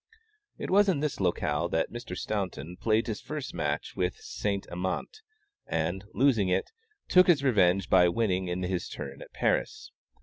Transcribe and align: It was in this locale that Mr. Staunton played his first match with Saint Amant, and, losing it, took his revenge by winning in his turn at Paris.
It 0.57 0.71
was 0.71 0.89
in 0.89 0.99
this 0.99 1.19
locale 1.19 1.69
that 1.69 1.91
Mr. 1.93 2.17
Staunton 2.17 2.75
played 2.75 3.05
his 3.05 3.21
first 3.21 3.53
match 3.53 3.95
with 3.95 4.15
Saint 4.19 4.65
Amant, 4.71 5.21
and, 5.67 6.05
losing 6.15 6.49
it, 6.49 6.71
took 7.07 7.27
his 7.27 7.43
revenge 7.43 7.87
by 7.87 8.09
winning 8.09 8.47
in 8.47 8.63
his 8.63 8.89
turn 8.89 9.21
at 9.21 9.31
Paris. 9.31 9.91